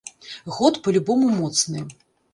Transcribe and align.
Год 0.59 0.79
па 0.87 0.95
любому 0.97 1.29
моцны. 1.41 1.87